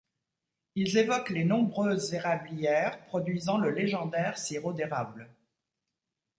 Ils 0.73 0.97
évoquent 0.97 1.29
les 1.29 1.43
nombreuses 1.45 2.15
érablières 2.15 2.97
produisant 3.05 3.59
le 3.59 3.69
légendaire 3.69 4.35
sirop 4.39 4.73
d'érable. 4.73 5.29